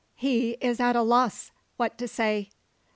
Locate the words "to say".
1.99-2.49